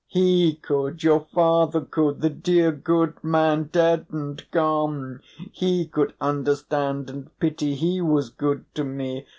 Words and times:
He 0.07 0.55
could 0.55 1.03
your 1.03 1.27
father 1.31 1.81
could, 1.81 2.21
the 2.21 2.31
dear 2.31 2.71
good 2.71 3.23
man, 3.23 3.65
dead 3.71 4.07
and 4.09 4.43
gone! 4.49 5.21
He 5.51 5.85
could 5.85 6.15
understand 6.19 7.07
and 7.07 7.29
pity, 7.39 7.75
he 7.75 8.01
was 8.01 8.31
good 8.31 8.65
to 8.73 8.83
me. 8.83 9.27